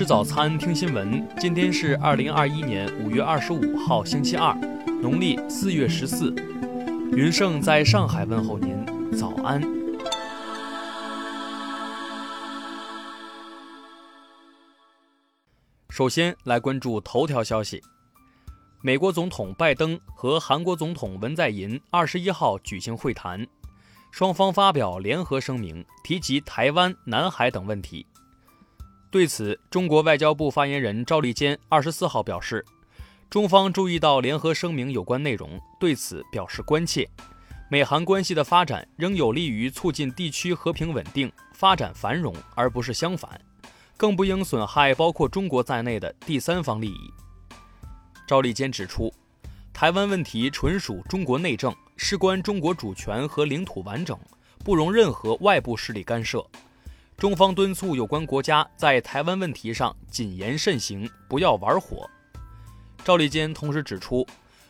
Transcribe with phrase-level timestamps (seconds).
[0.00, 1.28] 吃早餐，听新闻。
[1.38, 4.54] 今天是二零二一年五月二十五号，星期二，
[5.02, 6.34] 农历四月十四。
[7.12, 9.60] 云盛在上海问候您，早安。
[15.90, 17.78] 首先来关注头条消息：
[18.80, 23.46] 美国总统拜登和韩国总统文在寅二十一号举行会谈，
[24.10, 28.06] 双方发表联合声明，提及台湾、南海等问题。
[29.10, 32.64] 对此，中国外交部发言人赵立坚二十四号表示，
[33.28, 37.08] 中方注意到联合声明有关内容，对此表示关切。
[37.68, 43.40] 美韩关系的发展仍有利于促进地区和平稳定、发展繁荣，而不是相反，
[43.96, 47.12] 更不应损害包括中国在内的第三方利益。
[48.28, 49.12] 赵立坚指出，
[49.72, 54.16] 台湾问题纯属中国内政，事关中国主权和领土完整，
[54.64, 56.46] 不容任何外部势力干涉。
[57.20, 62.08] 中方敦促有关国家在台湾问题上谨言慎行，不要玩火。
[63.04, 64.26] 赵立坚同时指出，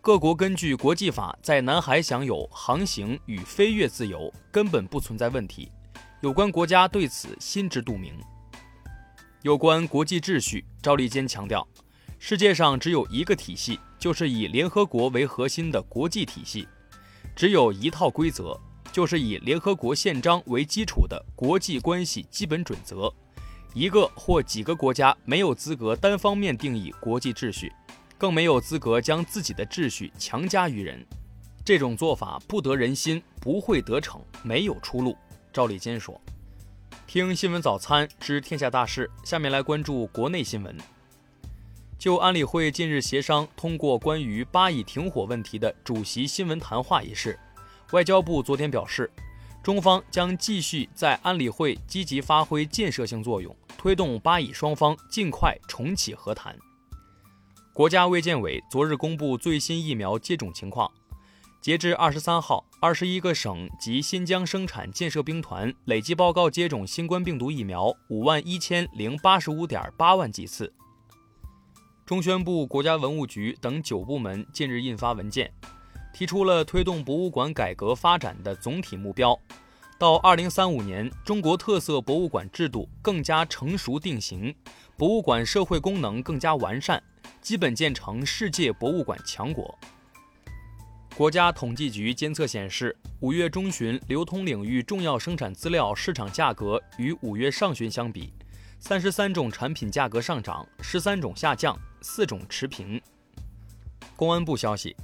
[0.00, 5.70] 各国根据国际法在南海享有航行与飞越自由，根本不存在问题。
[6.20, 8.12] 有关国家对此心知肚明。
[9.42, 11.64] 有关国际秩序，赵立坚强调，
[12.18, 16.66] 世界上只有一个体系，就是以联合国为核心的国际体系，
[17.36, 18.60] 只有一套规则。
[18.92, 23.10] 就是以联合国宪章为基础的国际关系基本准则，
[23.72, 27.72] 一个或几个国家没有资格单方面定义国际秩序，
[28.18, 31.02] 更没有资格将自己的秩序强加于人。
[31.64, 35.16] 这种做法不得人心，不会得逞，没有出路。
[35.54, 36.20] 赵立坚说
[37.06, 40.76] ：“听新闻早餐知天下大事，下面来关注国内新闻。
[41.98, 47.38] 就安理会近日协商通过关于巴以停火问题的主席新闻谈话一事。”
[47.92, 49.10] 外交部昨天表示，
[49.62, 56.58] 中方将继续在安理会积极发挥建设性作用，推动巴以双方尽快重启和谈。
[57.74, 60.90] 国家卫健委昨日公布最新疫苗接种情况，
[61.60, 70.72] 截至二十三号，二十一个省及新疆生产建设兵团累计报告接种新冠病毒疫苗五万一千零八十五点八万剂次。
[72.06, 75.52] 中宣部、国家文物局等九部门近日印发文件。
[76.12, 79.38] 提出了推动博物馆改革发展的总体目标，
[79.98, 84.54] 到二零三五年，中国特色博物馆制度更加成熟定型，
[84.96, 87.02] 博物馆社会功能更加完善，
[87.40, 89.78] 基本建成世界博物馆强国。
[91.16, 98.32] 国家统计局监测显示，五月中旬流通领域重要生产资料市场价格与五月上旬相比，
[98.78, 103.00] 三十三种产品价格上涨，十三种下降，四种持平。
[104.16, 104.96] 公安部消息。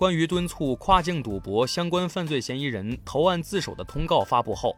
[0.00, 4.74] 关于敦促跨境赌博相关犯罪嫌疑人投案自首的通告发布后，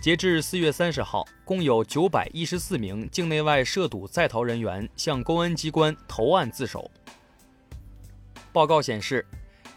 [0.00, 6.90] 截至四月三十号，共有九百一十四名境内外涉赌在逃人员向公安机关投案自首。
[8.50, 9.22] 报告显示，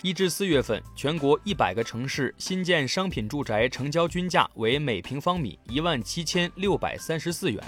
[0.01, 7.61] 一至四月份，全国一百个城市新建商品住宅成交均价为每平方米一万七千六百三十四元，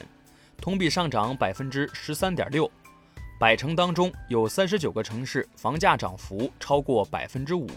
[0.55, 2.71] 同比上涨百分之十三点六。
[3.43, 7.67] 百城当中有三十九个城市房价涨幅超过百分之五。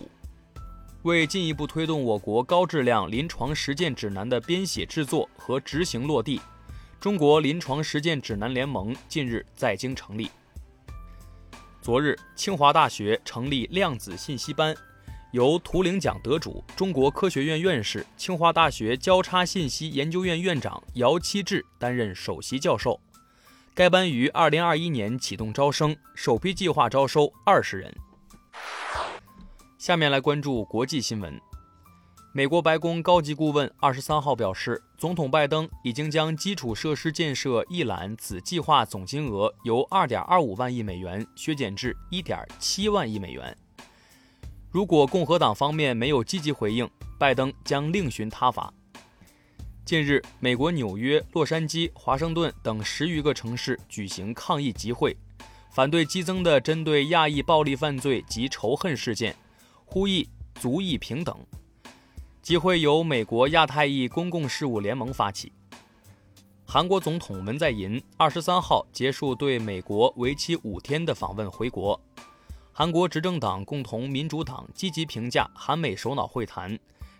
[1.03, 6.41] 为进一步推动我国高质量临床实践指南的编写制作和执行落地，
[7.01, 10.31] 中国临床实践指南联盟近日在京成立。
[11.83, 14.73] 昨日，清华大学成立量子信息班，
[15.33, 23.01] 由图灵奖得主、中国科学院院士、清华大学交叉信息研究院院长姚期智担任首席教授。
[23.77, 27.95] 该班于二零二一年启动招生，首批计划招收二十人。
[29.77, 31.39] 下面来关注国际新闻。
[32.33, 43.55] 美国白宫高级顾问二十三号表示，总统拜登已经将基础设施建设一揽子计划总金额由二点二五万亿美元削减至一点七万亿美元。
[44.71, 46.89] 如果共和党方面没有积极回应，
[47.19, 48.73] 拜登将另寻他法。
[49.87, 55.17] 近日，美国纽约、洛杉矶、华盛顿等十余个城市举行抗议集会，
[55.71, 59.37] 反对激增的针对亚裔暴力犯罪及仇恨事件，
[59.85, 60.27] 呼吁
[60.57, 61.39] 族裔平等。
[62.43, 65.53] 集会由美国亚太裔公共事务联盟发起。
[66.65, 71.99] 韩国总统文在寅二十三号结束对美国为期五天的访问回国。
[72.73, 76.77] 韩国执政党共同民主党积极评价韩美首脑会谈。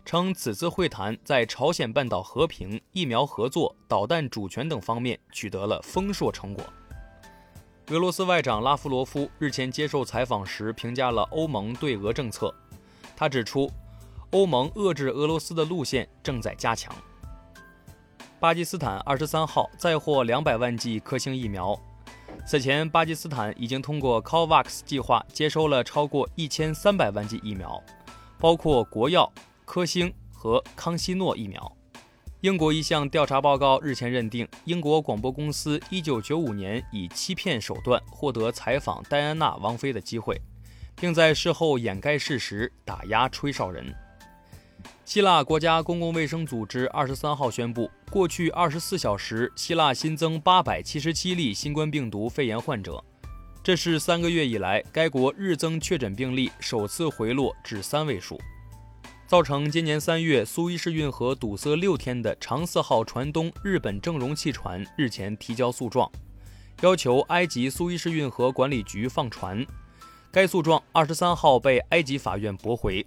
[0.07, 6.65] 称此次会谈在朝鲜半岛和平、疫苗合作、导弹主权等方面取得了丰硕成果。
[7.89, 12.55] 俄罗斯外长拉夫罗夫日前接受采访时评价了欧盟对俄政策，
[13.17, 13.69] 他指出，
[14.31, 16.95] 欧盟遏制俄罗斯的路线正在加强。
[18.39, 21.77] 巴基斯坦二十三号再获两百万剂科兴疫苗。
[22.47, 27.83] 此前，巴基斯坦已经通过 COVAX 计划接收了超过一千三百万剂疫苗，
[28.39, 29.33] 包括国药、
[29.67, 31.77] 科兴和康希诺疫苗。
[32.41, 40.41] 英国一项调查报告日前认定，英国广播公司1995年以欺骗手段获得采访戴安娜王妃的机会，
[40.95, 43.93] 并在事后掩盖事实，打压吹哨人。
[45.05, 53.03] 希腊国家公共卫生组织二十三号宣布，过去二十四小时，希腊新增八百七十七例新冠病毒肺炎患者，
[53.65, 58.41] 这是三个月以来该国日增确诊病例首次回落至三位数。
[59.27, 66.09] 造成今年三月苏伊士运河堵塞六天的长四号船东日本正容汽船日前提交诉状，
[66.81, 69.67] 要求埃及苏伊士运河管理局放船。
[70.31, 73.05] 该诉状二十三号被埃及法院驳回。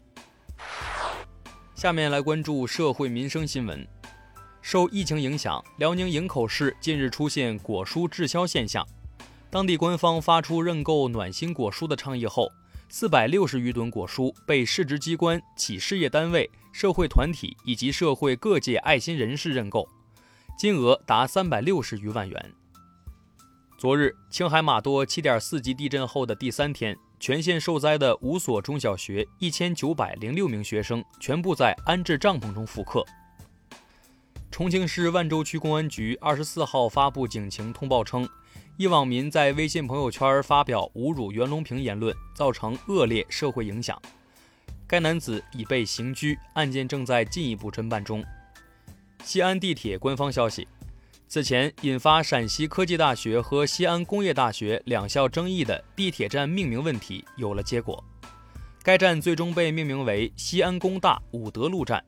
[1.73, 3.87] 下面来关注社会民生新闻。
[4.61, 8.85] 受疫情影响，辽宁营口市近日出现果蔬滞销现象。
[9.49, 12.51] 当地官方发出认购暖心果蔬的倡议后，
[12.91, 19.87] 四百六十余吨果蔬被市直机关、企事业单位、社会团体以及社会各界爱心人士认购，
[20.57, 22.51] 金额达三百六十余万元。
[23.77, 26.97] 昨日，青海玛多七点四级地震后的第三天。
[27.21, 33.05] 全县受灾的五所中小学一千九百零六名学生全部在安置帐篷中复课。
[34.49, 38.27] 重庆市万州区公安局二十四号发布警情通报称，
[38.79, 44.01] 一网民在微信朋友圈发表侮辱袁隆平言论，造成恶劣社会影响。
[44.87, 48.23] 该男子已被刑拘，案件正在进一步侦办中。
[49.21, 50.65] 西安地铁官方消息。
[51.27, 58.01] 此前引发陕西科技大学和西安工业大学两校争议的地铁站命名问题有了结果，
[58.81, 62.01] 该站最终被命名为西安工大武德路站，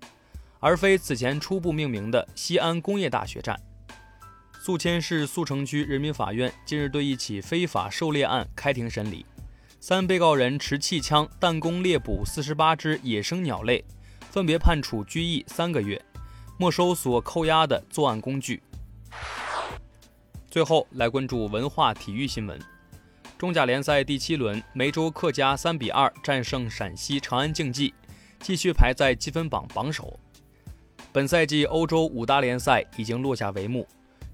[0.62, 3.62] 而非此前初步命名的西安工业大学站。
[4.64, 9.26] 宿迁市宿城区人民法院近日对一起非法狩猎案开庭审理，
[9.80, 13.84] 三被告人持气枪弹弓猎捕四十八只野生鸟类，
[14.30, 16.00] 分别判处拘役三个月，
[16.60, 18.62] 没收所扣押的作案工具。
[20.48, 22.60] 最后来关注文化体育新闻。
[23.40, 27.96] 中甲联赛第七轮，梅州客家三比二战胜陕西长安竞技，
[28.40, 30.20] 继续排在积分榜榜首。
[31.12, 33.88] 本赛季欧洲五大联赛已经落下帷幕。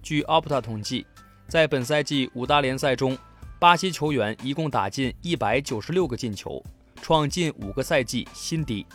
[0.07, 1.05] 据 Opta 统计，
[1.49, 3.17] 在本赛季五大联赛中，
[3.59, 6.63] 巴西球员一共打进一百九十六个进球，
[7.01, 8.85] 创近五个赛季新低。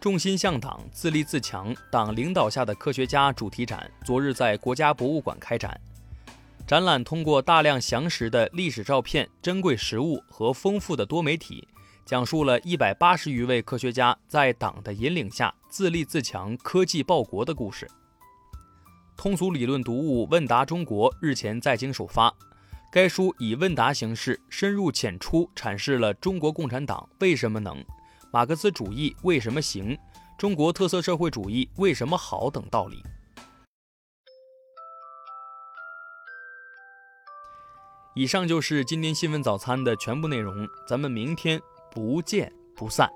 [0.00, 5.80] 重心向党，自立自强，党领导下的科学家主题展昨日在国家博物馆开展。
[6.66, 11.68] 展览通过大量详实的历史照片、珍贵实物和丰富的多媒体，
[12.04, 17.88] 讲述了一百八十余位科学家在党的引领下自立自强、科技报国的故事。
[19.16, 22.34] 通俗理论读物《问答中国》日前在京首发，
[22.92, 27.82] 该书以问答形式深入浅出阐释了中国共产党为什么能、
[28.30, 29.96] 马克思主义为什么行、
[30.36, 33.02] 中国特色社会主义为什么好等道理。
[38.14, 41.60] 以上就是今天新闻早餐的全部内容，咱们明天
[41.90, 43.10] 不见不散。